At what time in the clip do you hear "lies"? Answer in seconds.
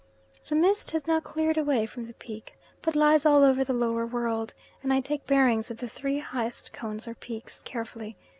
2.95-3.23